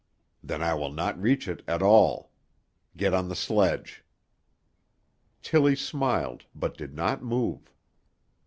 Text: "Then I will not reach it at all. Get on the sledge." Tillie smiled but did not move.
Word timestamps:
"Then 0.41 0.63
I 0.63 0.73
will 0.73 0.91
not 0.91 1.21
reach 1.21 1.47
it 1.47 1.61
at 1.67 1.83
all. 1.83 2.31
Get 2.97 3.13
on 3.13 3.29
the 3.29 3.35
sledge." 3.35 4.03
Tillie 5.43 5.75
smiled 5.75 6.45
but 6.55 6.75
did 6.75 6.95
not 6.95 7.21
move. 7.21 7.71